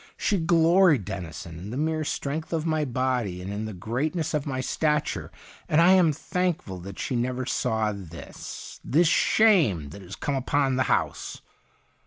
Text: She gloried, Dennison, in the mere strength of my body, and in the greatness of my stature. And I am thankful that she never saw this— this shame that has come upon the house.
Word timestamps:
She 0.17 0.39
gloried, 0.39 1.05
Dennison, 1.05 1.59
in 1.59 1.69
the 1.69 1.77
mere 1.77 2.03
strength 2.03 2.53
of 2.53 2.65
my 2.65 2.85
body, 2.85 3.39
and 3.39 3.53
in 3.53 3.65
the 3.65 3.71
greatness 3.73 4.33
of 4.33 4.47
my 4.47 4.59
stature. 4.59 5.31
And 5.69 5.79
I 5.79 5.91
am 5.91 6.11
thankful 6.11 6.79
that 6.79 6.97
she 6.97 7.15
never 7.15 7.45
saw 7.45 7.91
this— 7.91 8.79
this 8.93 9.07
shame 9.07 9.89
that 9.89 10.01
has 10.01 10.15
come 10.15 10.33
upon 10.33 10.75
the 10.75 10.83
house. 10.89 11.41